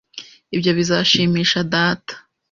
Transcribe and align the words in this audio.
Ibyo 0.55 0.71
bizashimisha 0.77 1.59
data. 1.73 2.13